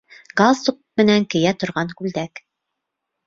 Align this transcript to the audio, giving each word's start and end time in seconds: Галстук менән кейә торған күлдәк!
Галстук 0.39 0.77
менән 1.01 1.27
кейә 1.35 1.51
торған 1.65 1.93
күлдәк! 1.99 2.41